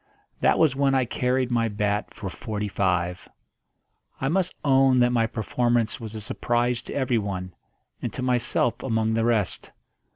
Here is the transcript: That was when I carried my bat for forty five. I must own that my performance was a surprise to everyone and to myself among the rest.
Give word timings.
That 0.39 0.57
was 0.57 0.75
when 0.75 0.95
I 0.95 1.05
carried 1.05 1.51
my 1.51 1.67
bat 1.67 2.11
for 2.11 2.27
forty 2.27 2.67
five. 2.67 3.29
I 4.19 4.29
must 4.29 4.55
own 4.65 4.97
that 4.97 5.11
my 5.11 5.27
performance 5.27 5.99
was 5.99 6.15
a 6.15 6.21
surprise 6.21 6.81
to 6.81 6.95
everyone 6.95 7.53
and 8.01 8.11
to 8.13 8.23
myself 8.23 8.81
among 8.81 9.13
the 9.13 9.25
rest. 9.25 9.69